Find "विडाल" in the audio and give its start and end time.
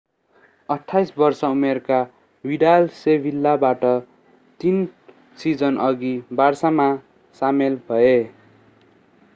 2.45-2.87